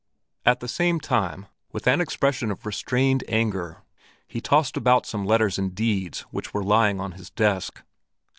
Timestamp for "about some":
4.75-5.25